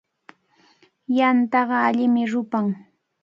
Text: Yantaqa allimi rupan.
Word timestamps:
Yantaqa 1.17 1.77
allimi 1.87 2.23
rupan. 2.31 2.67